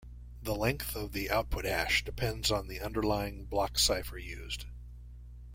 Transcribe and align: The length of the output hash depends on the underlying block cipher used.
The 0.41 0.55
length 0.55 0.95
of 0.95 1.11
the 1.11 1.29
output 1.29 1.63
hash 1.63 2.03
depends 2.03 2.49
on 2.49 2.67
the 2.67 2.79
underlying 2.79 3.45
block 3.45 3.77
cipher 3.77 4.17
used. 4.17 4.65